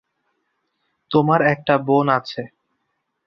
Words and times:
তোমার 1.11 1.39
একটা 1.53 1.73
বোন 1.77 2.05
আছে। 2.09 2.41